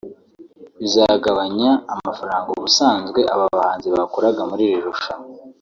[0.79, 5.29] bizagabanya amafaranga ubusanzwe aba bahanzi bakuraga muri iri rushanwa